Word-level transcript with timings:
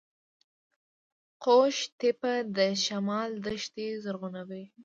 قوش 1.43 1.77
تیپه 1.99 2.33
د 2.57 2.57
شمال 2.83 3.31
دښتې 3.45 3.87
زرغونوي 4.03 4.63